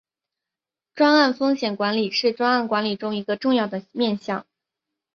[0.95, 4.47] 专案风险管理是专案管理中一个重要的面向。